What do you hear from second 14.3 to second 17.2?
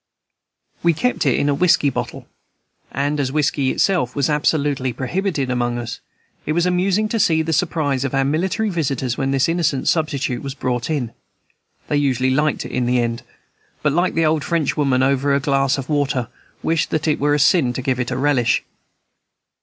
Frenchwoman over her glass of water, wished that it